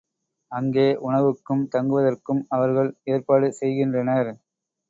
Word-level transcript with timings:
அங்கே 0.51 0.85
உணவுக்கும் 1.01 1.61
தங்குவதற்கும் 1.67 2.41
அவர்கள் 2.49 2.91
ஏற்பாடு 3.11 3.49
செய்கின்றனர். 3.53 4.31